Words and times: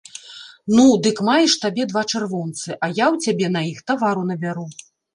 Ну, 0.75 0.85
дык 1.07 1.17
маеш 1.27 1.53
табе 1.67 1.83
два 1.93 2.03
чырвонцы, 2.11 2.67
а 2.83 2.93
я 3.03 3.13
ў 3.13 3.15
цябе 3.29 3.55
на 3.61 3.67
іх 3.71 3.87
тавару 3.93 4.29
набяру. 4.35 4.71